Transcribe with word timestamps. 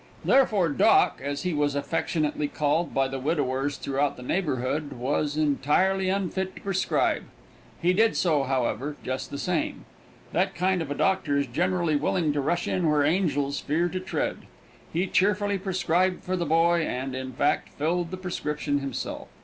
Therefore 0.25 0.69
"Doc," 0.69 1.21
as 1.23 1.43
he 1.43 1.53
was 1.53 1.75
affectionately 1.75 2.47
called 2.47 2.91
by 2.91 3.07
the 3.07 3.19
widowers 3.19 3.77
throughout 3.77 4.17
the 4.17 4.23
neighborhood, 4.23 4.93
was 4.93 5.37
entirely 5.37 6.09
unfit 6.09 6.55
to 6.55 6.61
prescribe. 6.63 7.25
He 7.79 7.93
did 7.93 8.17
so, 8.17 8.41
however, 8.41 8.95
just 9.03 9.29
the 9.29 9.37
same. 9.37 9.85
That 10.31 10.55
kind 10.55 10.81
of 10.81 10.89
a 10.89 10.95
doctor 10.95 11.37
is 11.37 11.45
generally 11.45 11.97
willing 11.97 12.33
to 12.33 12.41
rush 12.41 12.67
in 12.67 12.89
where 12.89 13.03
angels 13.03 13.59
fear 13.59 13.89
to 13.89 13.99
tread. 13.99 14.37
He 14.91 15.05
cheerfully 15.05 15.59
prescribed 15.59 16.23
for 16.23 16.35
the 16.35 16.47
boy, 16.47 16.81
and, 16.83 17.13
in 17.15 17.33
fact, 17.33 17.69
filled 17.69 18.09
the 18.09 18.17
prescription 18.17 18.79
himself. 18.79 19.27